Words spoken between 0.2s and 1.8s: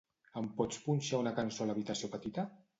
Em pots punxar una cançó a